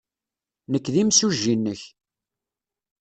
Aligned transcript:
Nekk 0.71 0.85
d 0.93 0.95
imsujji-nnek. 1.01 1.81